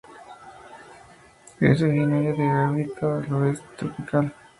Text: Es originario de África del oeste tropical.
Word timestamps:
Es 1.59 1.79
originario 1.83 2.35
de 2.35 2.47
África 2.49 3.19
del 3.19 3.33
oeste 3.35 3.63
tropical. 3.77 4.33